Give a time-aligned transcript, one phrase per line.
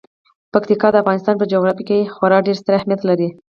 [0.53, 3.29] پکتیکا د افغانستان په جغرافیه کې خورا ډیر ستر اهمیت لري.